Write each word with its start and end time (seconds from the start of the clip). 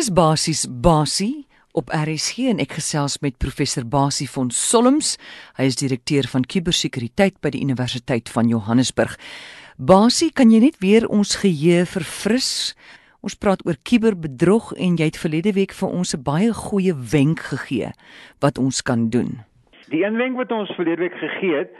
Dis 0.00 0.08
basies 0.16 0.62
basie 0.64 1.42
op 1.76 1.90
RSG 1.92 2.46
en 2.48 2.60
ek 2.62 2.78
gesels 2.78 3.18
met 3.20 3.34
professor 3.36 3.84
Basie 3.84 4.30
von 4.32 4.48
Solms. 4.48 5.10
Hy 5.58 5.66
is 5.68 5.76
direkteur 5.76 6.24
van 6.32 6.46
kubersekuriteit 6.48 7.36
by 7.44 7.50
die 7.52 7.60
Universiteit 7.60 8.32
van 8.32 8.48
Johannesburg. 8.48 9.18
Basie, 9.76 10.30
kan 10.32 10.54
jy 10.54 10.62
net 10.64 10.80
weer 10.80 11.04
ons 11.12 11.34
geheue 11.42 11.84
verfris? 11.84 12.72
Ons 13.20 13.36
praat 13.36 13.60
oor 13.68 13.76
kuberbedrog 13.84 14.72
en 14.80 14.96
jy 14.96 15.10
het 15.10 15.20
verlede 15.20 15.52
week 15.58 15.76
vir 15.76 15.92
ons 15.92 16.16
'n 16.16 16.24
baie 16.24 16.48
goeie 16.48 16.96
wenk 16.96 17.44
gegee 17.52 17.92
wat 18.40 18.56
ons 18.56 18.80
kan 18.80 19.10
doen. 19.10 19.44
Die 19.90 20.04
een 20.04 20.16
wenk 20.16 20.36
wat 20.36 20.52
ons 20.52 20.70
verlede 20.78 21.02
week 21.02 21.14
gegee 21.18 21.54
het, 21.54 21.70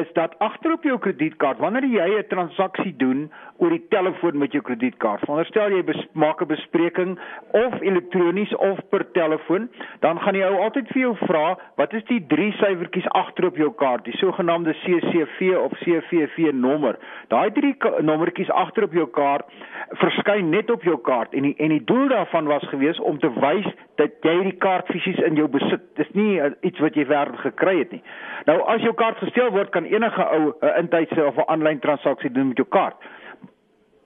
is 0.00 0.12
dat 0.12 0.38
agter 0.38 0.72
op 0.72 0.82
jou 0.82 0.96
kredietkaart, 0.98 1.58
wanneer 1.58 1.84
jy 1.84 2.18
'n 2.18 2.26
transaksie 2.28 2.94
doen 2.96 3.30
oor 3.56 3.70
die 3.70 3.86
telefoon 3.88 4.38
met 4.38 4.52
jou 4.52 4.62
kredietkaart, 4.62 5.20
veronderstel 5.20 5.70
jy 5.70 5.84
maak 6.12 6.40
'n 6.40 6.46
bespreking 6.46 7.18
of 7.50 7.80
elektronies 7.80 8.56
of 8.56 8.78
per 8.88 9.10
telefoon, 9.12 9.68
dan 10.00 10.20
gaan 10.20 10.32
die 10.32 10.44
ou 10.44 10.56
altyd 10.56 10.88
vir 10.88 11.00
jou 11.00 11.16
vra, 11.16 11.58
wat 11.76 11.92
is 11.92 12.04
die 12.04 12.26
drie 12.26 12.52
syfertjies 12.52 13.08
agter 13.08 13.46
op 13.46 13.56
jou 13.56 13.72
kaart, 13.74 14.04
die 14.04 14.16
sogenaamde 14.16 14.72
CCV 14.72 15.56
of 15.56 15.72
CVV 15.72 16.52
nommer. 16.52 16.98
Daai 17.28 17.52
drie 17.52 17.76
nommertjies 18.00 18.50
agter 18.50 18.82
op 18.82 18.92
jou 18.92 19.06
kaart 19.06 19.44
verskyn 19.90 20.50
net 20.50 20.70
op 20.70 20.82
jou 20.82 20.96
kaart 20.96 21.34
en 21.34 21.42
die 21.42 21.54
en 21.58 21.68
die 21.68 21.84
doel 21.84 22.08
daarvan 22.08 22.46
was 22.46 22.64
gewees 22.68 23.00
om 23.00 23.18
te 23.18 23.30
wys 23.40 23.66
dat 23.96 24.10
jy 24.22 24.42
die 24.42 24.56
kaart 24.62 24.86
fisies 24.86 25.18
in 25.18 25.34
jou 25.34 25.48
besit. 25.48 25.82
Dis 25.96 26.10
nie 26.12 26.38
uh, 26.40 26.50
iets 26.60 26.78
wat 26.78 26.94
jy 26.94 27.06
werd 27.06 27.36
gekry 27.58 27.78
het 27.78 27.90
nie. 27.90 28.02
Nou 28.46 28.60
as 28.70 28.82
jou 28.86 28.94
kaart 28.94 29.18
gesteel 29.18 29.50
word, 29.50 29.70
kan 29.74 29.84
enige 29.84 30.24
ou 30.24 30.42
'n 30.48 30.66
uh, 30.66 30.78
intydse 30.78 31.24
of 31.26 31.36
'n 31.36 31.50
aanlyn 31.50 31.78
transaksie 31.78 32.32
doen 32.32 32.48
met 32.48 32.56
jou 32.56 32.68
kaart. 32.68 32.96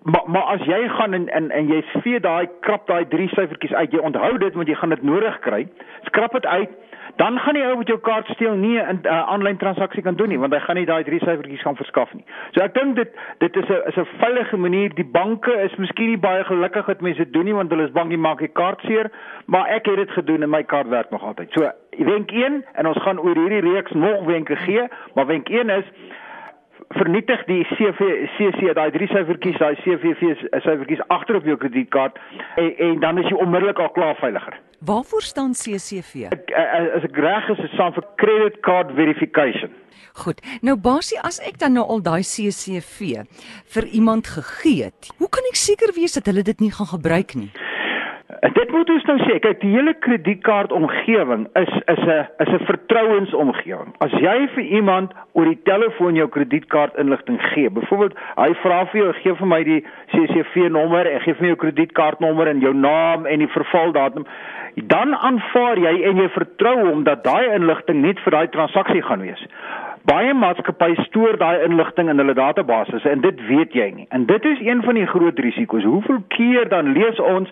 Maar 0.03 0.23
maar 0.27 0.43
as 0.43 0.63
jy 0.67 0.89
gaan 0.89 1.13
en 1.13 1.29
en 1.29 1.51
en 1.51 1.67
jy 1.67 1.83
vee 2.03 2.21
daai 2.21 2.49
krap 2.61 2.87
daai 2.87 3.09
drie 3.09 3.29
syfertjies 3.29 3.75
uit, 3.75 3.93
jy 3.93 3.99
onthou 3.99 4.39
dit 4.39 4.55
want 4.55 4.69
jy 4.69 4.75
gaan 4.75 4.89
dit 4.89 5.03
nodig 5.03 5.39
kry. 5.39 5.69
Skrap 6.03 6.33
dit 6.33 6.47
uit 6.47 6.71
dan 7.17 7.39
gaan 7.39 7.55
die 7.55 7.65
ou 7.67 7.77
met 7.77 7.87
jou 7.87 7.99
kaart 8.01 8.27
steel 8.27 8.55
nie 8.55 8.79
'n 8.81 9.01
uh, 9.03 9.29
aanlyn 9.33 9.57
transaksie 9.57 10.03
kan 10.03 10.15
doen 10.15 10.29
nie 10.29 10.39
want 10.39 10.53
hy 10.53 10.61
gaan 10.61 10.77
nie 10.77 10.87
daai 10.87 11.05
drie 11.05 11.19
syfertjies 11.19 11.63
gaan 11.63 11.77
verskaf 11.77 12.15
nie. 12.15 12.25
So 12.51 12.65
ek 12.65 12.75
dink 12.75 12.97
dit 12.97 13.11
dit 13.39 13.57
is 13.57 13.69
'n 13.69 13.83
is 13.87 13.97
'n 13.97 14.09
veilige 14.19 14.57
manier. 14.57 14.95
Die 14.95 15.11
banke 15.13 15.53
is 15.53 15.77
miskien 15.77 16.09
nie 16.09 16.19
baie 16.19 16.45
gelukkig 16.45 16.87
dat 16.87 17.01
mense 17.01 17.25
dit 17.25 17.33
doen 17.33 17.45
nie 17.45 17.55
want 17.55 17.71
hulle 17.71 17.85
is 17.85 17.93
bang 17.93 18.11
jy 18.11 18.19
maak 18.19 18.39
die 18.39 18.49
kaart 18.49 18.81
seer, 18.81 19.11
maar 19.47 19.69
ek 19.69 19.87
het 19.87 19.97
dit 19.97 20.11
gedoen 20.11 20.43
en 20.43 20.51
my 20.51 20.63
kaart 20.63 20.89
werk 20.89 21.11
nog 21.11 21.23
altyd. 21.23 21.53
So 21.53 21.71
wenk 21.99 22.31
1 22.31 22.65
en 22.73 22.87
ons 22.87 23.03
gaan 23.03 23.21
oor 23.21 23.37
hierdie 23.37 23.61
reeks 23.61 23.93
nog 23.93 24.25
wenke 24.25 24.57
gee, 24.57 24.89
maar 25.15 25.27
wenk 25.27 25.49
1 25.49 25.71
is 25.71 25.85
vernietig 26.89 27.45
die 27.49 27.63
CV 27.75 28.29
CC 28.37 28.73
daai 28.77 28.91
drie 28.95 29.09
syfertjies 29.09 29.59
daai 29.61 29.77
CVV 29.85 30.35
syfertjies 30.65 31.05
agter 31.15 31.39
op 31.39 31.47
jou 31.49 31.57
kredietkaart 31.57 32.19
en, 32.61 32.71
en 32.89 33.01
dan 33.05 33.21
is 33.23 33.29
jy 33.31 33.39
onmiddellik 33.41 33.81
al 33.81 33.93
klaar 33.97 34.19
veiliger. 34.21 34.59
Waarvoor 34.85 35.23
staan 35.23 35.55
CCV? 35.55 36.27
Ek, 36.35 36.51
as 36.99 37.07
ek 37.07 37.17
reg 37.23 37.49
is, 37.55 37.61
dit 37.63 37.75
staan 37.77 37.95
vir 37.97 38.07
credit 38.21 38.61
card 38.67 38.91
verification. 38.99 39.73
Goed. 40.25 40.43
Nou 40.61 40.75
Basie, 40.77 41.17
as 41.25 41.39
ek 41.41 41.61
dan 41.63 41.77
nou 41.79 41.87
al 41.89 42.03
daai 42.05 42.21
CCV 42.27 43.23
vir 43.75 43.87
iemand 43.97 44.29
gegee 44.35 44.91
het, 44.91 45.13
hoe 45.17 45.29
kan 45.33 45.47
ek 45.49 45.57
seker 45.57 45.95
wees 45.97 46.19
dat 46.19 46.29
hulle 46.29 46.45
dit 46.45 46.61
nie 46.61 46.73
gaan 46.75 46.91
gebruik 46.91 47.37
nie? 47.39 47.49
Dit 48.43 48.73
moet 48.75 48.89
ons 48.91 49.05
nou 49.07 49.15
sê, 49.23 49.37
kyk, 49.39 49.61
die 49.63 49.71
hele 49.71 49.93
kredietkaart 50.03 50.73
omgewing 50.75 51.45
is 51.61 51.75
is 51.93 52.01
'n 52.03 52.27
is 52.43 52.49
'n 52.49 52.65
vertrouensomgewing. 52.67 53.93
As 54.01 54.11
jy 54.11 54.49
vir 54.55 54.65
iemand 54.65 55.13
oor 55.33 55.45
die 55.45 55.63
telefoon 55.63 56.15
jou 56.15 56.27
kredietkaart 56.29 56.99
inligting 56.99 57.39
gee, 57.53 57.71
byvoorbeeld, 57.71 58.19
hy 58.37 58.55
vra 58.55 58.87
vir 58.87 59.01
jou, 59.01 59.13
gee 59.13 59.35
vir 59.35 59.47
my 59.47 59.63
die 59.63 59.85
CCV 60.11 60.69
nommer, 60.71 61.07
en 61.07 61.21
gee 61.21 61.35
vir 61.35 61.47
jou 61.47 61.57
kredietkaartnommer 61.57 62.49
en 62.49 62.61
jou 62.61 62.75
naam 62.75 63.27
en 63.27 63.39
die 63.39 63.49
vervaldatum, 63.49 64.27
dan 64.75 65.15
aanvaar 65.15 65.79
jy 65.79 66.03
en 66.03 66.17
jy 66.17 66.29
vertrou 66.29 66.91
hom 66.91 67.05
dat 67.05 67.25
daai 67.25 67.55
inligting 67.55 68.03
net 68.03 68.19
vir 68.21 68.31
daai 68.31 68.49
transaksie 68.49 69.03
gaan 69.03 69.21
wees. 69.21 69.47
Baie 70.03 70.33
maatskappye 70.35 70.97
stoor 71.07 71.37
daai 71.39 71.63
inligting 71.63 72.09
in 72.11 72.19
hulle 72.19 72.35
databasisse 72.35 73.11
en 73.11 73.21
dit 73.23 73.43
weet 73.47 73.75
jy 73.79 73.89
nie. 73.95 74.07
En 74.11 74.25
dit 74.27 74.45
is 74.51 74.63
een 74.65 74.83
van 74.83 74.99
die 74.99 75.07
groot 75.07 75.39
risiko's. 75.39 75.85
Hoeveel 75.87 76.19
keer 76.35 76.69
dan 76.69 76.91
lees 76.97 77.21
ons 77.21 77.51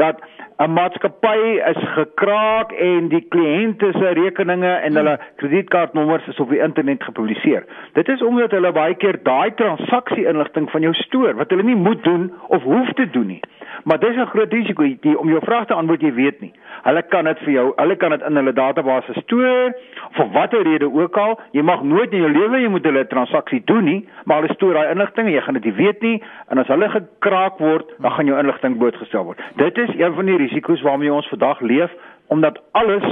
dat 0.00 0.18
'n 0.58 0.70
maatskappy 0.74 1.38
is 1.70 1.78
gekraak 1.94 2.72
en 2.72 3.08
die 3.08 3.22
kliënte 3.34 3.92
se 3.92 4.08
rekeninge 4.18 4.72
en 4.86 4.96
hulle 4.96 5.18
kredietkaartnommers 5.36 6.26
is 6.26 6.40
op 6.40 6.50
die 6.50 6.60
internet 6.62 7.02
gepubliseer. 7.02 7.64
Dit 7.92 8.08
is 8.08 8.22
omdat 8.22 8.50
hulle 8.50 8.72
baie 8.72 8.94
keer 8.94 9.18
daai 9.22 9.54
transaksie 9.54 10.26
inligting 10.26 10.70
van 10.70 10.80
jou 10.80 10.94
stoor 10.94 11.34
wat 11.34 11.50
hulle 11.50 11.62
nie 11.62 11.76
moet 11.76 12.04
doen 12.04 12.32
of 12.48 12.62
hoef 12.62 12.92
te 12.92 13.10
doen 13.10 13.26
nie. 13.26 13.40
Maar 13.84 13.98
dis 13.98 14.16
'n 14.16 14.26
groot 14.34 14.52
risiko 14.52 14.82
die 14.82 15.18
om 15.18 15.28
jou 15.28 15.40
vraag 15.40 15.66
te 15.66 15.74
antwoord 15.74 16.00
jy 16.00 16.12
weet 16.12 16.40
nie. 16.40 16.52
Hulle 16.82 17.02
kan 17.12 17.28
dit 17.30 17.42
vir 17.46 17.52
jou, 17.54 17.66
hulle 17.78 17.96
kan 17.96 18.10
dit 18.10 18.22
in 18.26 18.38
hulle 18.40 18.52
database 18.56 19.14
stoor 19.20 19.74
vir 20.16 20.30
watter 20.34 20.64
rede 20.66 20.88
ook 20.90 21.16
al. 21.16 21.36
Jy 21.54 21.62
mag 21.66 21.84
nooit 21.86 22.12
in 22.12 22.24
jou 22.24 22.30
lewe 22.32 22.62
jy 22.62 22.70
moet 22.74 22.86
hulle 22.88 23.04
transaksie 23.10 23.62
doen 23.70 23.86
nie, 23.86 24.00
maar 24.24 24.42
hulle 24.42 24.56
stoor 24.56 24.74
daai 24.74 24.90
inligting 24.94 25.28
en 25.28 25.36
jy 25.36 25.44
gaan 25.46 25.58
dit 25.60 25.68
nie 25.70 25.76
weet 25.78 26.02
nie 26.02 26.16
en 26.50 26.62
as 26.62 26.72
hulle 26.72 26.88
gekraak 26.90 27.60
word, 27.62 27.92
dan 28.02 28.16
gaan 28.16 28.32
jou 28.32 28.40
inligting 28.40 28.78
blootgestel 28.80 29.28
word. 29.30 29.44
Dit 29.62 29.78
is 29.78 29.94
een 29.94 30.16
van 30.18 30.26
die 30.26 30.40
risiko's 30.42 30.82
waarmee 30.82 31.12
ons 31.12 31.30
vandag 31.30 31.60
leef 31.60 31.94
omdat 32.34 32.58
alles 32.72 33.06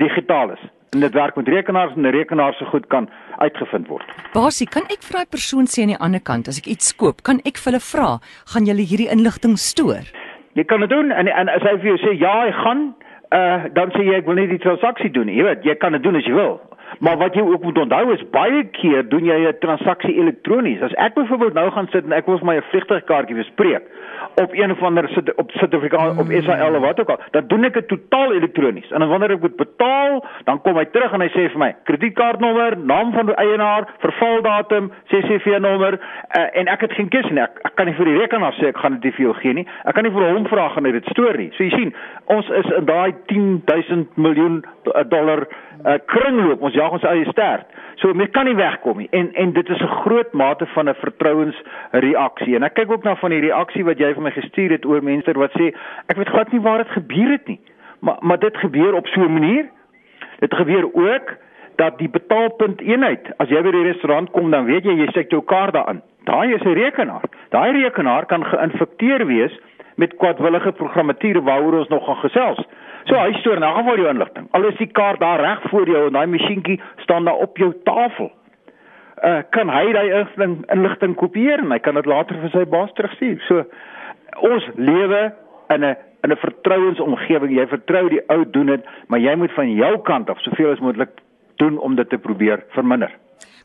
digitaal 0.00 0.56
is 0.56 0.64
en 0.96 1.02
dit 1.04 1.12
werk 1.12 1.36
met 1.36 1.48
rekenaars 1.48 1.94
en 1.96 2.06
'n 2.06 2.16
rekenaar 2.16 2.54
se 2.54 2.64
goed 2.64 2.86
kan 2.86 3.08
uitgevind 3.36 3.86
word. 3.86 4.04
Basie, 4.32 4.68
kan 4.68 4.82
ek 4.82 5.02
vir 5.02 5.16
daai 5.16 5.26
persoon 5.30 5.66
sê 5.66 5.82
aan 5.82 5.94
die 5.94 6.04
ander 6.06 6.20
kant 6.20 6.48
as 6.48 6.58
ek 6.58 6.66
iets 6.66 6.96
koop, 6.96 7.22
kan 7.22 7.40
ek 7.44 7.56
vir 7.58 7.72
hulle 7.72 7.84
vra, 7.92 8.10
gaan 8.52 8.64
julle 8.64 8.84
hierdie 8.90 9.10
inligting 9.10 9.58
stoor? 9.58 10.04
Jy 10.56 10.64
kan 10.64 10.80
dit 10.80 10.90
doen 10.90 11.10
en 11.12 11.28
en 11.28 11.48
as 11.52 11.64
hy 11.66 11.74
vir 11.82 11.90
jou 11.92 11.98
sê 12.00 12.14
ja, 12.16 12.32
hy 12.46 12.52
gaan, 12.56 12.86
uh, 13.36 13.66
dan 13.76 13.92
sê 13.92 14.06
jy 14.06 14.14
ek 14.22 14.28
wil 14.28 14.38
nie 14.40 14.48
die 14.48 14.62
transaksie 14.62 15.10
doen 15.12 15.28
nie. 15.28 15.36
Jy 15.36 15.44
weet, 15.44 15.66
jy 15.68 15.74
kan 15.82 15.92
dit 15.92 16.02
doen 16.02 16.16
as 16.16 16.24
jy 16.24 16.32
wil. 16.32 16.56
Maar 16.98 17.16
wat 17.16 17.34
jy 17.34 17.42
ook 17.42 17.62
moet 17.62 17.78
onthou 17.78 18.12
is 18.14 18.24
baie 18.30 18.64
keer 18.64 19.08
doen 19.08 19.24
jy 19.24 19.38
'n 19.48 19.58
transaksie 19.58 20.14
elektronies. 20.14 20.82
As 20.82 20.94
ek 20.94 21.14
byvoorbeeld 21.14 21.54
nou 21.54 21.70
gaan 21.70 21.88
sit 21.90 22.04
en 22.04 22.12
ek 22.12 22.26
wil 22.26 22.38
vir 22.38 22.46
my 22.46 22.56
'n 22.56 22.68
vliegtuigkaartjie 22.70 23.36
bespreek, 23.36 23.82
op 24.34 24.52
een 24.52 24.70
of 24.70 24.82
ander 24.82 25.08
sit 25.08 25.34
op 25.34 25.50
Suid-Afrika 25.50 26.08
op. 26.08 26.26
SAL 26.30 26.74
of 26.74 26.80
wat 26.80 27.00
ook 27.00 27.08
al, 27.08 27.20
dan 27.30 27.44
doen 27.46 27.64
ek 27.64 27.72
dit 27.72 27.88
totaal 27.88 28.32
elektronies. 28.32 28.90
En 28.90 29.08
wanneer 29.08 29.30
ek 29.30 29.40
moet 29.40 29.56
betaal, 29.56 30.24
dan 30.44 30.60
kom 30.62 30.76
hy 30.76 30.84
terug 30.92 31.12
en 31.12 31.20
hy 31.24 31.28
sê 31.32 31.46
vir 31.52 31.58
my, 31.58 31.70
kredietkaartnommer, 31.88 32.76
naam 32.78 33.12
van 33.12 33.30
die 33.30 33.36
eienaar, 33.40 33.88
vervaldatum, 34.04 34.90
CCV 35.12 35.58
nommer 35.64 35.96
uh, 35.96 36.44
en 36.52 36.68
ek 36.72 36.80
het 36.86 36.96
geen 36.98 37.08
keuse 37.08 37.32
nie. 37.32 37.42
Ek, 37.42 37.60
ek 37.64 37.76
kan 37.78 37.88
nie 37.88 37.96
vir 37.96 38.10
die 38.10 38.18
rekenaar 38.18 38.56
sê 38.60 38.70
ek 38.72 38.80
gaan 38.82 39.00
dit 39.00 39.14
vir 39.16 39.28
jou 39.28 39.34
gee 39.40 39.56
nie. 39.60 39.66
Ek 39.84 39.96
kan 39.96 40.04
nie 40.04 40.12
vir 40.12 40.28
hom 40.28 40.48
vra 40.50 40.68
gaan 40.74 40.88
hy 40.88 40.92
dit 40.98 41.12
stoor 41.14 41.40
nie. 41.40 41.48
So 41.56 41.64
jy 41.64 41.72
sien, 41.72 41.94
ons 42.32 42.50
is 42.60 42.72
in 42.76 42.88
daai 42.90 43.14
10000 43.32 44.20
miljoen 44.20 44.60
eh, 44.92 45.04
dollar 45.12 45.46
uh, 45.84 45.98
kringloop. 46.06 46.62
Ons 46.62 46.74
jag 46.74 46.92
ons 46.92 47.02
eie 47.02 47.24
stert. 47.30 47.66
So 48.00 48.12
mens 48.14 48.30
kan 48.30 48.44
nie 48.44 48.56
wegkom 48.56 48.98
nie. 48.98 49.08
En 49.10 49.32
en 49.34 49.52
dit 49.52 49.68
is 49.68 49.80
'n 49.80 49.96
groot 50.02 50.32
mate 50.32 50.66
van 50.66 50.88
'n 50.88 50.94
vertrouensreaksie. 50.94 52.54
En 52.54 52.62
ek 52.62 52.74
kyk 52.74 52.90
ook 52.90 53.02
na 53.02 53.16
van 53.16 53.30
die 53.30 53.40
reaksie 53.40 53.84
wat 53.84 53.98
jy 53.98 54.14
vir 54.14 54.22
my 54.22 54.30
gestuur 54.30 54.70
het 54.70 54.84
oor 54.86 55.02
mense 55.02 55.32
wat 55.32 55.52
sê 55.52 55.74
ek 56.06 56.16
weet 56.16 56.28
glad 56.28 56.52
nie 56.52 56.60
waar 56.60 56.78
dit 56.78 56.88
gebeur 56.88 57.30
het 57.30 57.46
nie. 57.46 57.60
Maar 58.00 58.16
maar 58.20 58.38
dit 58.38 58.56
gebeur 58.56 58.94
op 58.94 59.06
so 59.06 59.20
'n 59.20 59.32
manier. 59.32 59.66
Dit 60.38 60.54
gebeur 60.54 60.94
ook 60.94 61.36
dat 61.76 61.98
die 61.98 62.08
betaalpunt 62.08 62.80
eenheid, 62.80 63.32
as 63.36 63.48
jy 63.48 63.62
by 63.62 63.70
die 63.70 63.88
restaurant 63.92 64.30
kom, 64.30 64.50
dan 64.50 64.64
weet 64.64 64.84
jy 64.84 64.96
jy 64.96 65.08
sit 65.12 65.30
jou 65.30 65.42
kaart 65.44 65.72
daarin. 65.72 66.02
Daai 66.24 66.54
is 66.54 66.62
'n 66.62 66.72
rekenaar. 66.72 67.22
Daai 67.50 67.82
rekenaar 67.82 68.26
kan 68.26 68.44
geïnfekteer 68.44 69.26
wees 69.26 69.60
met 69.96 70.16
kwadwillige 70.16 70.72
programmatuur 70.72 71.42
waaroor 71.42 71.78
ons 71.78 71.88
nog 71.88 72.04
gaan 72.04 72.16
gesels. 72.16 72.66
So 73.06 73.14
hy 73.14 73.36
stoor 73.38 73.60
nou 73.62 73.70
geval 73.76 74.00
jou 74.02 74.08
inligting. 74.10 74.48
Al 74.56 74.66
is 74.70 74.78
die 74.80 74.90
kaart 74.90 75.20
daar 75.22 75.40
reg 75.40 75.62
voor 75.70 75.88
jou 75.88 76.06
en 76.08 76.16
daai 76.16 76.26
masjienkie 76.26 76.80
staan 77.04 77.28
daar 77.28 77.38
op 77.44 77.58
jou 77.58 77.70
tafel. 77.86 78.32
Uh 79.22 79.42
kan 79.54 79.70
hy 79.70 79.92
daai 79.94 80.08
inligting 80.10 80.56
inligting 80.74 81.14
kopieer 81.14 81.62
en 81.62 81.70
hy 81.70 81.78
kan 81.78 81.94
dit 81.94 82.06
later 82.06 82.40
vir 82.42 82.50
sy 82.50 82.64
baas 82.70 82.90
terugstuur. 82.98 83.38
So 83.46 83.62
ons 84.42 84.66
lewe 84.74 85.32
in 85.74 85.84
'n 85.84 85.96
in 86.24 86.32
'n 86.32 86.36
vertrouensomgewing. 86.36 87.54
Jy 87.54 87.66
vertrou 87.66 88.08
die 88.08 88.22
ou 88.28 88.44
doen 88.50 88.66
dit, 88.66 88.84
maar 89.06 89.20
jy 89.20 89.34
moet 89.36 89.52
van 89.52 89.70
jou 89.72 90.02
kant 90.02 90.30
af 90.30 90.40
soveel 90.40 90.72
as 90.72 90.80
moontlik 90.80 91.10
doen 91.56 91.78
om 91.78 91.94
dit 91.94 92.08
te 92.08 92.18
probeer 92.18 92.64
verminder. 92.68 93.10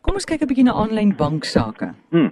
Kom 0.01 0.13
ons 0.13 0.25
kyk 0.25 0.42
'n 0.42 0.48
bietjie 0.48 0.66
na 0.66 0.74
aanlyn 0.74 1.16
banksaake. 1.16 1.94
Hmm. 2.10 2.31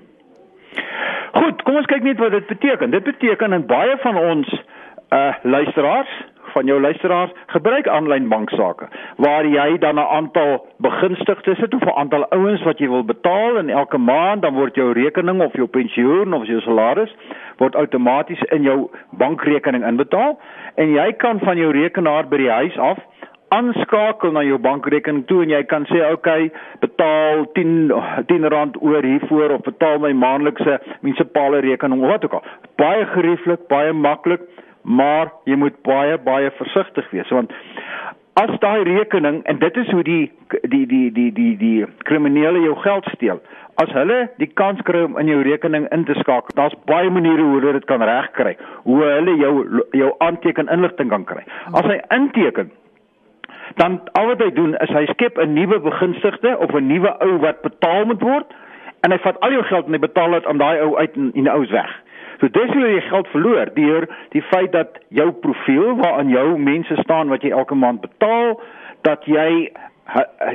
Goed, 1.33 1.61
kom 1.63 1.75
ons 1.75 1.85
kyk 1.85 2.03
net 2.03 2.17
wat 2.17 2.31
dit 2.31 2.47
beteken. 2.47 2.89
Dit 2.91 3.03
beteken 3.03 3.53
in 3.53 3.65
baie 3.65 3.97
van 3.97 4.17
ons 4.17 4.63
uh 5.09 5.33
luisteraars 5.43 6.09
van 6.53 6.65
jou 6.65 6.79
luisteraars 6.81 7.31
gebruik 7.47 7.87
aanlyn 7.87 8.29
banksaake 8.29 8.87
waar 9.17 9.45
jy 9.45 9.77
dan 9.77 9.95
'n 9.95 10.11
aantal 10.17 10.65
begunstigdes 10.77 11.57
het 11.57 11.73
of 11.73 11.81
'n 11.81 11.97
aantal 12.01 12.25
ouens 12.29 12.63
wat 12.63 12.79
jy 12.79 12.89
wil 12.89 13.03
betaal 13.03 13.57
en 13.57 13.69
elke 13.69 13.97
maand 13.97 14.41
dan 14.41 14.53
word 14.53 14.75
jou 14.75 14.91
rekening 14.93 15.41
of 15.41 15.53
jou 15.53 15.67
pensioen 15.67 16.33
of 16.33 16.45
jou 16.45 16.61
salaris 16.61 17.15
word 17.57 17.75
outomaties 17.75 18.41
in 18.41 18.61
jou 18.61 18.89
bankrekening 19.11 19.85
inbetaal 19.85 20.39
en 20.75 20.91
jy 20.91 21.13
kan 21.13 21.39
van 21.39 21.57
jou 21.57 21.71
rekenaar 21.71 22.27
by 22.27 22.37
die 22.37 22.51
huis 22.51 22.77
af 22.77 22.97
aanskakel 23.49 24.33
na 24.33 24.43
jou 24.45 24.57
bankrekening 24.61 25.25
toe 25.29 25.41
en 25.43 25.53
jy 25.53 25.61
kan 25.71 25.85
sê 25.89 26.01
okay 26.13 26.49
betaal 26.83 27.45
10 27.57 27.91
10 28.31 28.47
rand 28.53 28.77
oor 28.81 29.05
hiervoor 29.05 29.55
of 29.57 29.65
betaal 29.67 30.01
my 30.03 30.11
maandelikse 30.23 30.77
munisipale 31.01 31.61
rekening 31.65 32.03
of 32.03 32.13
wat 32.13 32.27
ook 32.27 32.37
al. 32.39 32.43
Baie 32.81 33.05
gerieflik 33.15 33.65
baie 33.71 33.93
maklik 33.93 34.45
maar 34.81 35.31
jy 35.45 35.55
moet 35.55 35.81
baie 35.83 36.17
baie 36.17 36.51
versigtig 36.57 37.09
wees 37.11 37.29
want 37.29 37.53
as 38.39 38.51
daai 38.63 38.83
rekening 38.87 39.41
en 39.43 39.59
dit 39.59 39.77
is 39.77 39.89
hoe 39.91 40.03
die 40.03 40.31
die 40.61 40.85
die 40.87 41.11
die 41.11 41.31
die 41.33 41.55
die 41.57 41.85
kriminele 42.09 42.61
jou 42.63 42.75
geld 42.83 43.07
steel 43.15 43.41
as 43.83 43.91
hulle 43.95 44.19
die 44.37 44.49
kans 44.61 44.81
kry 44.87 45.03
om 45.07 45.17
in 45.19 45.31
jou 45.31 45.41
rekening 45.47 45.87
in 45.95 46.05
te 46.05 46.15
skakel 46.19 46.55
daar's 46.55 46.77
baie 46.91 47.09
maniere 47.09 47.41
hoe 47.41 47.59
hulle 47.59 47.73
dit 47.79 47.87
kan 47.91 48.03
regkry 48.11 48.55
hoe 48.83 49.01
hulle 49.03 49.35
jou 49.41 49.83
jou 50.03 50.13
aanteken 50.17 50.71
inligting 50.77 51.09
kan 51.09 51.25
kry 51.33 51.43
as 51.73 51.85
hy 51.91 51.99
inteken 52.15 52.71
dan 53.75 53.99
al 54.19 54.31
wat 54.31 54.41
hy 54.43 54.49
doen 54.55 54.75
is 54.85 54.95
hy 54.95 55.05
skep 55.11 55.37
'n 55.37 55.53
nuwe 55.53 55.79
begunstigde 55.79 56.57
of 56.57 56.73
'n 56.73 56.87
nuwe 56.87 57.15
ou 57.27 57.37
wat 57.45 57.61
betaal 57.61 58.05
moet 58.05 58.21
word 58.21 58.57
en 59.03 59.11
hy 59.11 59.19
vat 59.23 59.39
al 59.45 59.55
jou 59.55 59.63
geld 59.63 59.87
en 59.87 59.95
hy 59.95 60.01
betaal 60.03 60.31
dit 60.37 60.45
aan 60.45 60.61
daai 60.61 60.81
ou 60.83 60.95
uit 60.97 61.15
en 61.15 61.31
die 61.35 61.51
ou's 61.51 61.71
weg. 61.71 61.91
So 62.39 62.47
dis 62.47 62.73
hoe 62.73 62.87
jy 62.87 63.01
geld 63.01 63.27
verloor 63.27 63.73
deur 63.75 64.07
die 64.31 64.41
feit 64.41 64.71
dat 64.71 64.99
jou 65.09 65.31
profiel 65.31 65.95
waaraan 65.95 66.29
jou 66.29 66.57
mense 66.57 66.95
staan 67.03 67.29
wat 67.29 67.41
jy 67.43 67.49
elke 67.51 67.75
maand 67.75 68.01
betaal 68.01 68.59
dat 69.01 69.25
jy 69.25 69.71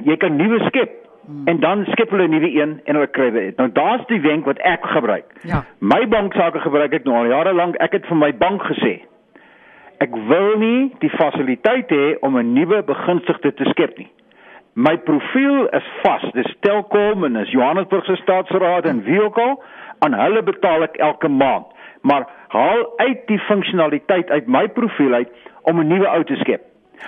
jy 0.05 0.17
kan 0.17 0.37
nuwe 0.37 0.59
skep 0.67 1.05
Hmm. 1.27 1.41
En 1.45 1.61
dan 1.61 1.85
skep 1.85 2.11
hulle 2.11 2.27
'n 2.27 2.31
nuwe 2.31 2.61
een 2.61 2.81
en 2.85 2.95
hulle 2.95 3.07
kry 3.07 3.31
dit. 3.31 3.57
Nou 3.57 3.73
daar's 3.73 4.07
die 4.07 4.21
wenk 4.21 4.45
wat 4.45 4.59
ek 4.59 4.85
gebruik. 4.85 5.25
Ja. 5.43 5.65
My 5.79 6.09
banksaake 6.09 6.61
gebruik 6.61 6.93
ek 6.93 7.05
nou 7.05 7.17
al 7.17 7.27
jare 7.27 7.53
lank. 7.53 7.77
Ek 7.77 7.93
het 7.93 8.07
vir 8.07 8.17
my 8.17 8.37
bank 8.37 8.63
gesê 8.63 9.01
ek 9.99 10.17
wil 10.29 10.59
nie 10.59 10.93
die 10.99 11.11
fasiliteit 11.11 11.91
hê 11.91 12.17
om 12.21 12.37
'n 12.39 12.53
nuwe 12.53 12.83
begunstigde 12.83 13.55
te 13.55 13.65
skep 13.65 13.99
nie. 13.99 14.11
My 14.73 14.97
profiel 14.97 15.69
is 15.69 15.87
vas. 16.03 16.25
Dis 16.33 16.55
Telkom 16.61 17.25
en 17.25 17.37
is 17.37 17.51
Johannesburg 17.51 18.05
se 18.05 18.17
staatsraad 18.17 18.85
en 18.85 19.03
wie 19.03 19.23
ook 19.23 19.39
al 19.39 19.63
aan 19.99 20.15
hulle 20.15 20.43
betaal 20.43 20.83
ek 20.83 20.97
elke 20.97 21.29
maand. 21.29 21.67
Maar 22.05 22.29
haal 22.53 22.93
uit 22.97 23.27
die 23.27 23.39
funksionaliteit 23.39 24.31
uit 24.31 24.47
my 24.47 24.69
profiel 24.69 25.13
uit 25.13 25.29
om 25.63 25.81
'n 25.81 25.89
nuwe 25.89 26.09
ou 26.09 26.25
te 26.25 26.37
skep. 26.37 26.61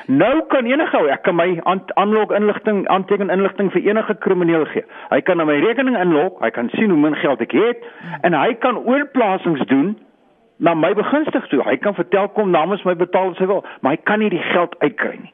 Nou 0.07 0.43
kan 0.49 0.65
enige 0.65 0.97
ou, 0.99 1.09
ek 1.09 1.23
kan 1.23 1.35
my 1.35 1.61
aanlog 1.95 2.33
inligting 2.33 2.89
aanteken 2.89 3.31
inligting 3.31 3.73
vir 3.73 3.83
enige 3.83 4.15
krimineel 4.15 4.65
gee. 4.65 4.85
Hy 5.09 5.21
kan 5.21 5.37
na 5.37 5.45
my 5.45 5.59
rekening 5.63 5.97
inlog, 5.99 6.41
hy 6.41 6.51
kan 6.51 6.69
sien 6.73 6.91
hoe 6.91 6.99
min 6.99 7.17
geld 7.17 7.41
ek 7.41 7.53
het 7.53 7.85
en 8.21 8.35
hy 8.35 8.55
kan 8.55 8.77
oorplasings 8.77 9.67
doen 9.67 9.97
na 10.57 10.75
my 10.75 10.95
begunstig 10.95 11.49
toe. 11.49 11.63
Hy 11.63 11.77
kan 11.77 11.95
vertel 11.95 12.29
kom 12.29 12.51
namens 12.51 12.83
my 12.83 12.95
betaal 12.95 13.31
as 13.31 13.39
hy 13.39 13.47
wil, 13.47 13.65
maar 13.81 13.97
hy 13.97 14.01
kan 14.03 14.19
nie 14.19 14.31
die 14.31 14.45
geld 14.53 14.79
uitkry 14.79 15.19
nie. 15.23 15.33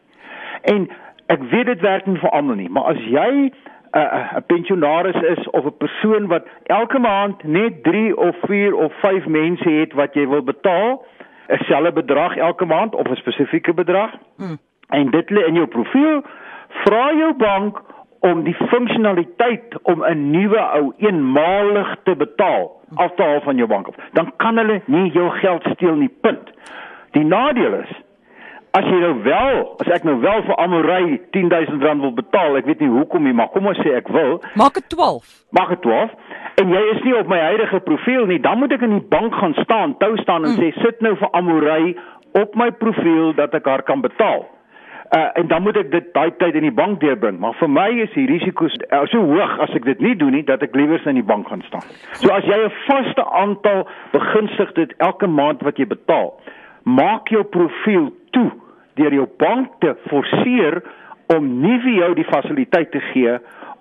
En 0.63 0.89
ek 1.27 1.43
weet 1.51 1.67
dit 1.67 1.81
werk 1.81 2.07
nie 2.07 2.19
vir 2.19 2.31
almal 2.31 2.59
nie, 2.59 2.71
maar 2.71 2.95
as 2.95 3.05
jy 3.07 3.53
'n 3.93 3.99
uh, 3.99 4.37
'n 4.37 4.45
pensionaris 4.47 5.23
is 5.37 5.51
of 5.51 5.65
'n 5.65 5.77
persoon 5.79 6.27
wat 6.27 6.45
elke 6.63 6.99
maand 6.99 7.43
net 7.43 7.83
3 7.83 8.17
of 8.17 8.37
4 8.41 8.75
of 8.75 8.93
5 9.01 9.27
mense 9.27 9.69
het 9.69 9.93
wat 9.93 10.15
jy 10.15 10.29
wil 10.29 10.43
betaal, 10.43 11.05
'n 11.49 11.65
selfe 11.65 11.93
bedrag 11.93 12.37
elke 12.37 12.65
maand 12.65 12.95
of 12.95 13.07
'n 13.09 13.17
spesifieke 13.17 13.75
bedrag. 13.75 14.11
Hmm. 14.37 14.59
En 14.89 15.11
dit 15.11 15.31
lê 15.31 15.47
in 15.47 15.55
jou 15.55 15.67
profiel. 15.67 16.23
Vra 16.69 17.13
jou 17.13 17.35
bank 17.35 17.81
om 18.21 18.43
die 18.45 18.55
funksionaliteit 18.55 19.83
om 19.83 20.05
'n 20.05 20.31
nuwe 20.31 20.61
ou 20.61 20.93
eenmalig 20.97 21.97
te 22.05 22.17
betaal 22.17 22.81
af 22.95 23.15
te 23.15 23.23
haal 23.23 23.41
van 23.41 23.57
jou 23.57 23.69
bank 23.69 23.89
af. 23.89 23.95
Dan 24.13 24.33
kan 24.37 24.57
hulle 24.57 24.81
nie 24.85 25.11
jou 25.11 25.31
geld 25.31 25.63
steel 25.73 25.95
nie. 25.95 26.11
Punt. 26.21 26.51
Die 27.11 27.25
nadeel 27.25 27.75
is 27.75 28.02
as 28.73 28.87
jy 28.89 28.99
nou 29.03 29.17
wel, 29.25 29.59
as 29.85 29.91
ek 29.93 30.05
nou 30.09 30.15
wel 30.23 30.45
vir 30.47 30.61
Amorai 30.63 31.19
10000 31.37 31.83
rand 31.85 32.01
wil 32.01 32.15
betaal, 32.17 32.57
ek 32.57 32.69
weet 32.71 32.81
nie 32.81 32.89
hoekom 32.93 33.27
nie, 33.29 33.35
maar 33.37 33.51
kom 33.53 33.69
ons 33.69 33.81
sê 33.85 33.93
ek 33.99 34.09
wil, 34.15 34.39
maak 34.57 34.79
dit 34.81 34.89
12. 34.95 35.29
Maak 35.53 35.75
dit 35.75 35.83
12. 35.85 36.15
En 36.63 36.73
jy 36.73 36.81
is 36.95 37.03
nie 37.05 37.13
op 37.19 37.29
my 37.29 37.41
huidige 37.51 37.83
profiel 37.85 38.25
nie, 38.31 38.41
dan 38.41 38.61
moet 38.63 38.73
ek 38.73 38.87
in 38.87 38.97
die 38.97 39.05
bank 39.13 39.37
gaan 39.37 39.55
staan, 39.61 39.93
tou 40.01 40.15
staan 40.23 40.49
en 40.49 40.55
mm. 40.55 40.63
sê 40.63 40.85
sit 40.87 41.05
nou 41.05 41.13
vir 41.21 41.33
Amorai 41.37 41.95
op 42.41 42.57
my 42.57 42.71
profiel 42.81 43.35
dat 43.37 43.53
ek 43.61 43.69
haar 43.69 43.85
kan 43.89 44.01
betaal. 44.05 44.47
Uh, 45.13 45.27
en 45.37 45.49
dan 45.51 45.61
moet 45.61 45.77
ek 45.77 45.91
dit 45.93 46.07
daai 46.15 46.33
tyd 46.41 46.57
in 46.57 46.65
die 46.65 46.73
bank 46.73 47.03
deurbring, 47.03 47.37
maar 47.37 47.53
vir 47.61 47.69
my 47.69 47.91
is 48.01 48.15
die 48.17 48.25
risiko's 48.31 48.73
uh, 48.89 49.03
so 49.13 49.21
hoog 49.21 49.59
as 49.61 49.75
ek 49.77 49.85
dit 49.85 50.01
nie 50.01 50.15
doen 50.17 50.33
nie 50.33 50.41
dat 50.49 50.65
ek 50.65 50.73
liewer 50.79 51.05
in 51.11 51.21
die 51.21 51.27
bank 51.29 51.53
gaan 51.53 51.61
staan. 51.69 51.85
So 52.23 52.33
as 52.33 52.49
jy 52.49 52.57
'n 52.57 52.73
vaste 52.87 53.21
aantal 53.21 53.85
begunstigdes 54.17 54.97
elke 55.05 55.29
maand 55.29 55.61
wat 55.69 55.77
jy 55.77 55.85
betaal, 55.93 56.33
maak 56.89 57.29
jou 57.29 57.45
profiel 57.45 58.09
toe 58.37 58.51
deur 59.01 59.15
jou 59.15 59.27
bank 59.39 59.81
te 59.81 59.95
forceer 60.09 60.83
om 61.33 61.49
nie 61.63 61.79
vir 61.85 61.95
jou 61.97 62.15
die 62.19 62.29
fasiliteit 62.29 62.91
te 62.93 63.01
gee 63.13 63.39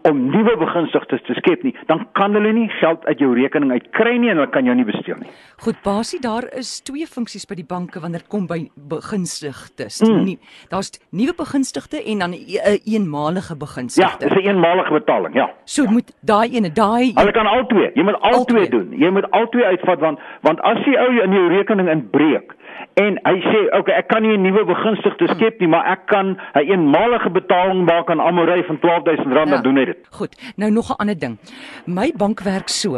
om 0.09 0.21
nuwe 0.31 0.53
begunstigdes 0.57 1.21
te 1.27 1.35
skep 1.37 1.63
nie, 1.65 1.73
dan 1.89 2.03
kan 2.17 2.33
hulle 2.33 2.51
nie 2.55 2.67
geld 2.79 3.03
uit 3.05 3.21
jou 3.21 3.31
rekening 3.37 3.73
uitkry 3.75 4.15
nie 4.21 4.31
en 4.31 4.39
hulle 4.39 4.49
kan 4.53 4.65
jou 4.65 4.73
nie 4.77 4.85
besteel 4.87 5.19
nie. 5.21 5.29
Goed, 5.61 5.77
basie, 5.85 6.17
daar 6.23 6.47
is 6.57 6.71
twee 6.87 7.05
funksies 7.09 7.45
by 7.49 7.57
die 7.59 7.67
banke 7.67 8.01
wanneer 8.01 8.25
kom 8.31 8.47
by 8.49 8.63
begunstigdes. 8.91 10.01
Mm. 10.05 10.23
Nie, 10.25 10.37
daar's 10.73 10.93
nuwe 11.13 11.35
begunstigde 11.37 12.01
en 12.01 12.25
dan 12.25 12.33
'n 12.33 12.41
een 12.47 12.79
eenmalige 12.93 13.55
begunstigde. 13.57 14.09
Ja, 14.09 14.17
dis 14.17 14.37
'n 14.37 14.47
eenmalige 14.47 14.93
betaling, 14.93 15.35
ja. 15.35 15.51
So 15.65 15.83
ja. 15.83 15.91
moet 15.91 16.11
daai 16.21 16.49
ene, 16.49 16.71
daai 16.71 17.11
Hulle 17.13 17.31
kan 17.31 17.45
al 17.45 17.65
twee. 17.67 17.91
Jy 17.93 18.03
moet 18.03 18.21
al, 18.21 18.33
al 18.33 18.45
twee 18.45 18.69
doen. 18.69 18.89
Jy 18.97 19.09
moet 19.09 19.31
al 19.31 19.47
twee 19.49 19.65
uitvat 19.65 19.99
want 19.99 20.19
want 20.41 20.61
as 20.61 20.85
jy 20.85 20.97
ou 20.97 21.21
in 21.23 21.31
jou 21.31 21.47
rekening 21.47 21.89
inbreek, 21.89 22.53
en 22.93 23.19
hy 23.23 23.37
sê 23.45 23.61
okay 23.77 23.95
ek 23.95 24.07
kan 24.07 24.21
nie 24.23 24.37
'n 24.37 24.41
nuwe 24.41 24.65
begunstigde 24.65 25.27
skep 25.27 25.59
nie 25.59 25.67
maar 25.67 25.85
ek 25.85 26.05
kan 26.07 26.37
'n 26.55 26.65
eenmalige 26.65 27.29
betaling 27.29 27.85
maak 27.85 28.09
aan 28.09 28.19
Amorey 28.19 28.63
van 28.63 28.77
R12000 28.77 29.33
ja, 29.33 29.45
dan 29.45 29.63
doen 29.63 29.77
hy 29.77 29.85
dit. 29.85 30.07
Goed. 30.09 30.35
Nou 30.55 30.71
nog 30.71 30.89
'n 30.89 30.97
ander 30.97 31.19
ding. 31.19 31.37
My 31.85 32.11
bank 32.15 32.41
werk 32.41 32.69
so. 32.69 32.97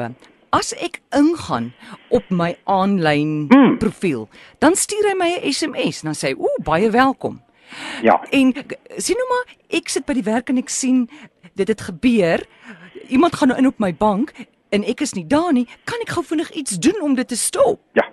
As 0.49 0.73
ek 0.73 1.01
ingaan 1.09 1.73
op 2.09 2.23
my 2.29 2.55
aanlyn 2.63 3.45
hmm. 3.49 3.77
profiel, 3.77 4.29
dan 4.59 4.75
stuur 4.75 5.09
hy 5.09 5.15
my 5.17 5.31
'n 5.41 5.51
SMS 5.51 6.03
en 6.03 6.13
dan 6.13 6.15
sê 6.15 6.27
hy: 6.27 6.35
"Ooh, 6.37 6.63
baie 6.63 6.89
welkom." 6.89 7.41
Ja. 8.01 8.21
En 8.29 8.53
sien 8.97 9.17
nou 9.17 9.27
maar, 9.29 9.55
ek 9.69 9.89
sit 9.89 10.05
by 10.05 10.13
die 10.13 10.23
werk 10.23 10.49
en 10.49 10.57
ek 10.57 10.69
sien 10.69 11.09
dit 11.57 11.67
het 11.67 11.81
gebeur. 11.81 12.45
Iemand 13.07 13.35
gaan 13.35 13.47
nou 13.47 13.59
in 13.59 13.67
op 13.67 13.79
my 13.79 13.93
bank 13.95 14.33
en 14.69 14.83
ek 14.83 15.01
is 15.01 15.13
nie 15.13 15.25
daar 15.27 15.53
nie. 15.53 15.67
Kan 15.83 16.01
ek 16.01 16.13
gou 16.15 16.25
vinnig 16.25 16.51
iets 16.51 16.77
doen 16.79 17.01
om 17.01 17.15
dit 17.15 17.27
te 17.27 17.37
stop? 17.37 17.81
Ja. 17.93 18.12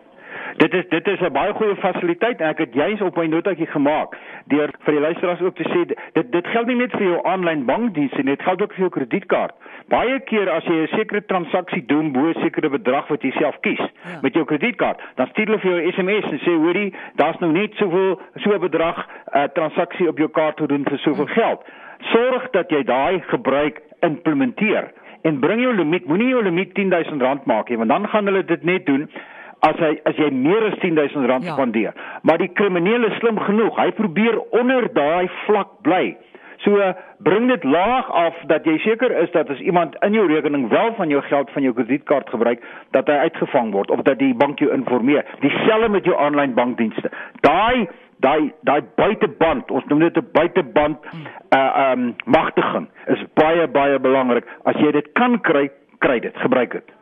Dit 0.61 0.75
is 0.75 0.89
dit 0.89 1.07
is 1.09 1.21
'n 1.21 1.33
baie 1.33 1.53
goeie 1.53 1.77
fasiliteit 1.77 2.41
en 2.41 2.49
ek 2.49 2.59
het 2.59 2.75
juis 2.75 3.01
op 3.01 3.17
my 3.17 3.27
notaatjie 3.27 3.67
gemaak 3.67 4.17
deur 4.45 4.71
vir 4.85 4.93
die 4.93 5.01
luisteraars 5.01 5.41
ook 5.41 5.57
te 5.57 5.65
sê 5.73 5.85
dit 5.87 6.33
dit 6.33 6.47
geld 6.47 6.67
nie 6.67 6.77
net 6.77 6.91
vir 6.91 7.03
jou 7.03 7.21
aanlyn 7.25 7.65
bankdiens 7.65 8.13
nie, 8.13 8.25
dit 8.25 8.43
geld 8.43 8.63
ook 8.63 8.73
vir 8.73 8.81
jou 8.81 8.91
kredietkaart. 8.91 9.55
Baie 9.89 10.21
keer 10.21 10.51
as 10.51 10.65
jy 10.65 10.83
'n 10.83 10.87
sekere 10.87 11.25
transaksie 11.25 11.87
doen 11.87 12.13
bo 12.13 12.29
'n 12.29 12.41
sekere 12.43 12.69
bedrag 12.69 13.09
wat 13.09 13.23
jy 13.23 13.31
self 13.31 13.57
kies 13.61 13.79
ja. 13.79 14.19
met 14.23 14.35
jou 14.35 14.45
kredietkaart, 14.45 15.01
dan 15.15 15.27
stuur 15.27 15.47
hulle 15.47 15.59
vir 15.59 15.71
jou 15.71 15.81
'n 15.81 15.93
SMS 15.93 16.31
en 16.31 16.39
sê 16.39 16.53
hoorie, 16.65 16.95
daar's 17.15 17.39
nou 17.39 17.53
net 17.53 17.75
soveel 17.75 18.21
so 18.37 18.53
'n 18.53 18.61
bedrag 18.61 19.07
'n 19.07 19.39
uh, 19.39 19.45
transaksie 19.45 20.09
op 20.09 20.19
jou 20.19 20.29
kaart 20.29 20.57
te 20.57 20.67
doen 20.67 20.85
vir 20.85 20.99
soveel 20.99 21.29
ja. 21.29 21.33
geld. 21.33 21.65
Sorg 21.99 22.51
dat 22.51 22.71
jy 22.71 22.85
daai 22.85 23.21
gebruik 23.21 23.81
implementeer 24.01 24.93
en 25.23 25.41
bring 25.41 25.61
jou 25.61 25.75
limiet, 25.75 26.07
moenie 26.07 26.29
jou 26.29 26.43
limiet 26.43 26.79
R10000 26.79 27.45
maak 27.45 27.69
nie, 27.69 27.77
want 27.77 27.89
dan 27.91 28.09
gaan 28.09 28.27
hulle 28.27 28.45
dit 28.45 28.63
net 28.63 28.87
doen 28.87 29.11
as 29.67 29.77
hy 29.79 29.93
as 30.09 30.17
jy 30.21 30.31
meer 30.33 30.71
as 30.71 30.79
10000 30.81 31.29
rand 31.31 31.45
ja. 31.45 31.55
spandeer. 31.55 31.95
Maar 32.23 32.39
die 32.39 32.53
kriminele 32.53 33.13
slim 33.19 33.39
genoeg, 33.39 33.77
hy 33.77 33.91
probeer 33.97 34.41
onder 34.57 34.89
daai 34.97 35.29
vlak 35.47 35.81
bly. 35.87 36.17
So 36.65 36.77
bring 37.25 37.49
dit 37.49 37.65
laag 37.65 38.11
af 38.13 38.37
dat 38.53 38.67
jy 38.69 38.77
seker 38.85 39.13
is 39.23 39.31
dat 39.33 39.49
as 39.53 39.61
iemand 39.65 39.97
in 40.05 40.13
jou 40.13 40.27
rekening 40.29 40.69
wel 40.69 40.93
van 40.99 41.09
jou 41.09 41.23
geld 41.25 41.51
van 41.55 41.65
jou 41.65 41.73
kredietkaart 41.75 42.29
gebruik, 42.31 42.61
dat 42.97 43.09
hy 43.09 43.17
uitgevang 43.29 43.73
word 43.73 43.91
of 43.91 44.05
dat 44.05 44.21
die 44.21 44.35
bank 44.37 44.61
jou 44.61 44.69
informeer. 44.75 45.25
Dieselfde 45.41 45.89
met 45.89 46.05
jou 46.05 46.17
aanlyn 46.21 46.55
bankdienste. 46.55 47.13
Daai 47.41 47.89
daai 48.21 48.53
daai 48.69 48.81
buiteband, 49.01 49.71
ons 49.71 49.85
noem 49.89 50.05
dit 50.05 50.17
'n 50.17 50.29
buiteband 50.33 50.99
uh 51.57 51.93
um 51.93 52.15
magtiging 52.25 52.89
is 53.07 53.25
baie 53.35 53.69
baie 53.69 53.99
belangrik. 53.99 54.45
As 54.65 54.77
jy 54.77 54.93
dit 54.93 55.13
kan 55.13 55.41
kry, 55.41 55.71
kry 55.99 56.21
dit, 56.21 56.37
gebruik 56.37 56.73
dit. 56.73 57.00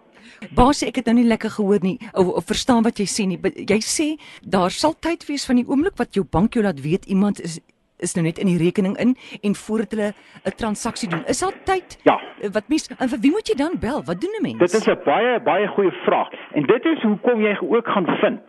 Baas, 0.55 0.83
ek 0.83 0.97
het 0.97 1.07
nou 1.07 1.17
nie 1.21 1.29
lekker 1.29 1.51
gehoor 1.51 1.83
nie 1.83 1.99
of, 2.13 2.27
of 2.27 2.45
verstaan 2.45 2.83
wat 2.83 2.99
jy 2.99 3.07
sê 3.07 3.27
nie. 3.27 3.39
Jy 3.43 3.81
sê 3.85 4.09
daar 4.43 4.71
sal 4.71 4.95
tyd 5.01 5.27
wees 5.27 5.47
van 5.47 5.57
die 5.57 5.67
oomblik 5.67 5.97
wat 5.97 6.15
jou 6.15 6.25
bank 6.25 6.55
jou 6.55 6.65
laat 6.65 6.81
weet 6.81 7.07
iemand 7.07 7.41
is 7.41 7.61
is 7.99 8.15
nou 8.15 8.23
net 8.23 8.39
in 8.39 8.47
die 8.47 8.59
rekening 8.59 8.97
in 9.03 9.17
en 9.43 9.55
voordat 9.55 9.91
hulle 9.91 10.13
'n 10.47 10.55
transaksie 10.57 11.09
doen. 11.09 11.25
Is 11.27 11.39
daar 11.39 11.55
tyd? 11.65 11.99
Ja. 12.03 12.21
Wat 12.53 12.69
mis 12.69 12.87
en 12.99 13.09
vir 13.09 13.19
wie 13.21 13.31
moet 13.31 13.49
jy 13.49 13.57
dan 13.57 13.75
bel? 13.81 14.03
Wat 14.05 14.21
doen 14.21 14.35
'n 14.39 14.43
mens? 14.43 14.59
Dit 14.59 14.75
is 14.75 14.87
'n 14.87 15.01
baie 15.05 15.41
baie 15.41 15.67
goeie 15.67 15.93
vraag. 16.07 16.29
En 16.53 16.63
dit 16.63 16.85
is 16.85 17.03
hoekom 17.03 17.41
jy 17.41 17.59
ook 17.61 17.87
gaan 17.89 18.07
vind 18.07 18.41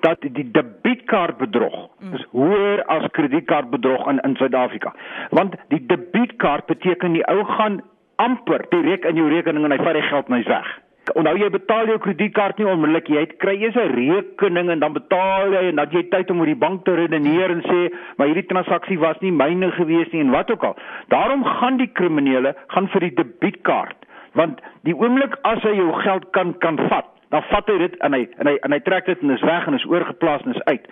dat 0.00 0.20
die 0.20 0.50
debietkaartbedrog 0.50 1.88
mm. 1.98 2.14
is 2.14 2.26
hoër 2.30 2.84
as 2.84 3.10
kredietkaartbedrog 3.10 4.08
in 4.08 4.18
in 4.20 4.36
Suid-Afrika. 4.36 4.94
Want 5.30 5.54
die 5.68 5.86
debietkaart 5.86 6.66
beteken 6.66 7.12
die 7.12 7.26
ou 7.26 7.44
gaan 7.44 7.82
amper 8.16 8.66
direk 8.68 9.04
in 9.04 9.16
jou 9.16 9.28
rekening 9.28 9.64
en 9.64 9.70
hy 9.70 9.80
vat 9.84 9.98
die 9.98 10.08
geld 10.08 10.28
net 10.28 10.46
weg. 10.46 10.68
Onthou 11.12 11.34
jy 11.36 11.50
betaal 11.52 11.90
jou 11.92 11.98
kredietkaart 12.00 12.58
nie 12.58 12.66
onmiddellik 12.70 13.10
jy 13.12 13.24
kry 13.36 13.54
eers 13.60 13.76
'n 13.76 13.92
rekening 13.92 14.70
en 14.70 14.80
dan 14.80 14.92
betaal 14.92 15.52
jy 15.52 15.68
en 15.68 15.76
dan 15.76 15.90
jy 15.90 16.02
tyd 16.08 16.30
om 16.30 16.40
oor 16.40 16.46
die 16.46 16.62
bank 16.64 16.84
te 16.84 16.94
redeneer 16.94 17.50
en 17.50 17.60
sê 17.60 17.92
maar 18.16 18.26
hierdie 18.26 18.48
transaksie 18.48 18.98
was 18.98 19.20
nie 19.20 19.32
myne 19.32 19.70
gewees 19.72 20.12
nie 20.12 20.20
en 20.20 20.30
wat 20.30 20.50
ook 20.50 20.64
al. 20.64 20.76
Daarom 21.08 21.44
gaan 21.44 21.76
die 21.76 21.92
kriminele 21.92 22.54
gaan 22.68 22.88
vir 22.88 23.00
die 23.00 23.14
debietkaart 23.14 23.96
want 24.32 24.60
die 24.82 24.96
oomblik 24.96 25.36
as 25.42 25.62
hy 25.62 25.76
jou 25.76 25.92
geld 25.92 26.30
kan 26.32 26.58
kan 26.58 26.76
vat 26.88 27.06
dan 27.30 27.42
vat 27.50 27.68
hy 27.68 27.78
dit 27.78 27.94
en 28.00 28.12
hy 28.12 28.26
en 28.38 28.46
hy 28.46 28.56
en 28.62 28.72
hy 28.72 28.80
trek 28.86 29.06
dit 29.10 29.22
en 29.22 29.30
is 29.30 29.42
weg 29.42 29.66
en 29.66 29.74
is 29.74 29.86
oorgeplaas 29.90 30.42
en 30.46 30.54
is 30.54 30.64
uit. 30.64 30.86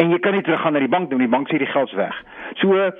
En 0.00 0.10
jy 0.10 0.18
kan 0.24 0.32
nie 0.32 0.42
teruggaan 0.42 0.72
na 0.72 0.80
die 0.80 0.88
bank 0.88 1.10
toe, 1.10 1.18
die 1.20 1.28
bank 1.28 1.50
sê 1.50 1.58
die 1.60 1.68
geld's 1.68 1.92
weg. 1.98 2.16
So 2.62 2.90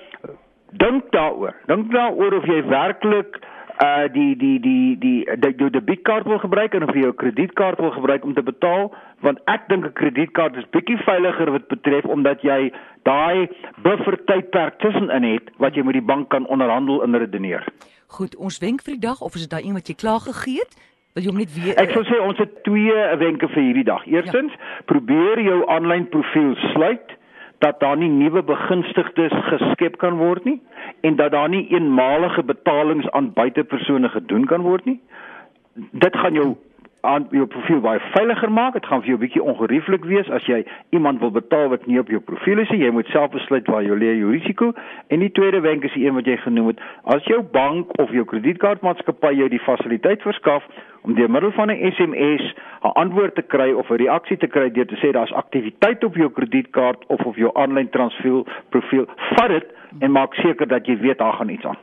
dink 0.82 1.08
daaroor. 1.16 1.56
Dink 1.66 1.90
daaroor 1.92 2.36
of 2.38 2.48
jy 2.48 2.60
werklik 2.68 3.40
uh 3.82 4.06
die 4.12 4.36
die 4.36 4.58
die 4.60 4.98
die 4.98 5.36
die 5.44 5.54
jou 5.58 5.70
debietkaart 5.70 6.26
wil 6.30 6.38
gebruik 6.38 6.74
en 6.74 6.84
of 6.86 6.94
jy 6.94 7.06
jou 7.06 7.14
kredietkaart 7.22 7.80
wil 7.82 7.90
gebruik 7.90 8.24
om 8.24 8.34
te 8.34 8.42
betaal 8.42 8.92
want 9.26 9.40
ek 9.50 9.66
dink 9.68 9.86
'n 9.86 9.92
kredietkaart 10.00 10.56
is 10.56 10.68
bietjie 10.76 10.98
veiliger 11.06 11.50
wat 11.50 11.66
betref 11.68 12.04
omdat 12.04 12.42
jy 12.42 12.72
daai 13.02 13.48
buffer 13.82 14.18
tydperk 14.24 14.78
tussenin 14.78 15.26
het 15.32 15.50
wat 15.58 15.74
jy 15.74 15.82
met 15.82 15.98
die 15.98 16.08
bank 16.12 16.28
kan 16.28 16.46
onderhandel 16.46 17.02
en 17.02 17.18
redeneer. 17.18 17.66
Goed, 18.06 18.36
ons 18.36 18.58
wenk 18.58 18.82
vir 18.82 18.94
die 18.94 19.06
dag 19.08 19.20
of 19.20 19.34
is 19.34 19.48
dit 19.48 19.50
daai 19.50 19.64
een 19.64 19.74
wat 19.74 19.88
jy 19.88 19.94
klaar 19.94 20.20
gegee 20.20 20.58
het? 20.62 20.76
Wil 21.14 21.22
jy 21.22 21.30
hom 21.30 21.38
net 21.38 21.52
weer 21.54 21.74
Ek 21.76 21.90
sou 21.90 22.04
sê 22.04 22.20
ons 22.20 22.38
het 22.38 22.62
twee 22.64 23.16
wenke 23.18 23.48
vir 23.48 23.62
hierdie 23.62 23.84
dag. 23.84 24.06
Eerstens, 24.06 24.52
ja. 24.52 24.84
probeer 24.84 25.40
jou 25.40 25.58
aanlyn 25.68 26.08
profiel 26.08 26.54
sluit 26.72 27.18
dat 27.62 27.80
daar 27.80 27.96
nie 27.96 28.10
nuwe 28.10 28.42
begunstigdes 28.42 29.34
geskep 29.48 29.96
kan 30.02 30.16
word 30.18 30.44
nie 30.44 30.58
en 31.06 31.16
dat 31.16 31.30
daar 31.30 31.48
nie 31.48 31.66
eenmalige 31.70 32.42
betalings 32.42 33.10
aan 33.10 33.32
buitepersone 33.32 34.08
gedoen 34.08 34.46
kan 34.50 34.60
word 34.66 34.84
nie. 34.84 35.00
Dit 35.90 36.16
gaan 36.16 36.34
jou 36.34 36.48
aan 37.02 37.26
jou 37.34 37.46
profiel 37.50 37.80
baie 37.82 38.00
veiliger 38.12 38.52
maak. 38.52 38.76
Dit 38.78 38.86
gaan 38.86 39.00
vir 39.02 39.08
jou 39.08 39.18
'n 39.18 39.24
bietjie 39.24 39.42
ongerieflik 39.42 40.04
wees 40.04 40.30
as 40.30 40.46
jy 40.46 40.64
iemand 40.90 41.20
wil 41.20 41.30
betaal 41.30 41.68
wat 41.68 41.86
nie 41.86 41.98
op 41.98 42.08
jou 42.08 42.20
profiel 42.20 42.58
is 42.58 42.70
nie. 42.70 42.78
Jy 42.78 42.90
moet 42.90 43.06
self 43.06 43.30
besluit 43.30 43.66
waar 43.66 43.82
jy 43.82 43.96
lê 43.98 44.18
jou 44.18 44.30
risiko. 44.30 44.72
En 45.08 45.18
die 45.18 45.30
tweede 45.30 45.60
wenk 45.60 45.84
is 45.84 45.92
die 45.92 46.06
een 46.06 46.14
wat 46.14 46.24
jy 46.24 46.36
genoem 46.36 46.66
het. 46.66 46.80
As 47.04 47.24
jou 47.24 47.42
bank 47.42 47.98
of 47.98 48.10
jou 48.10 48.24
kredietkaartmaatskappy 48.24 49.34
jou 49.34 49.48
die 49.48 49.58
fasiliteit 49.58 50.22
verskaf 50.22 50.62
om 51.02 51.14
deur 51.14 51.30
middel 51.30 51.52
van 51.52 51.70
'n 51.70 51.92
SMS 51.92 52.54
'n 52.82 52.94
antwoord 52.94 53.34
te 53.34 53.42
kry 53.42 53.72
of 53.72 53.90
'n 53.90 53.96
reaksie 53.96 54.36
te 54.36 54.46
kry 54.46 54.70
deur 54.70 54.86
te 54.86 54.96
sê 54.96 55.12
daar's 55.12 55.32
aktiwiteit 55.32 56.04
op 56.04 56.14
jou 56.16 56.30
kredietkaart 56.30 57.06
of 57.06 57.20
of 57.20 57.36
jou 57.36 57.50
aanlyn 57.54 57.90
transfer 57.90 58.42
profiel, 58.68 59.06
vat 59.34 59.48
dit 59.48 59.66
en 59.98 60.12
maak 60.12 60.34
seker 60.34 60.68
dat 60.68 60.86
jy 60.86 60.98
weet 60.98 61.18
daar 61.18 61.32
gaan 61.32 61.48
iets 61.48 61.64
aan. 61.64 61.78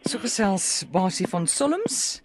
So 0.00 0.18
gesels 0.18 0.88
Basie 0.92 1.28
van 1.28 1.46
Solms 1.46 2.22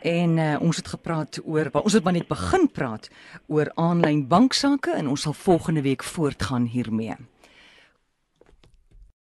en 0.00 0.36
uh, 0.38 0.56
ons 0.60 0.76
het 0.76 0.88
gepraat 0.88 1.40
oor 1.44 1.70
ons 1.82 1.92
het 1.92 2.04
maar 2.04 2.16
net 2.16 2.28
begin 2.28 2.68
praat 2.72 3.08
oor 3.46 3.72
aanlyn 3.74 4.26
banksaake 4.28 4.94
en 4.96 5.08
ons 5.08 5.26
sal 5.28 5.36
volgende 5.36 5.82
week 5.82 6.04
voortgaan 6.04 6.64
hiermee. 6.64 7.16